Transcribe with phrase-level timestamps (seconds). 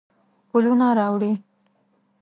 [0.47, 1.31] ښکلونه راوړي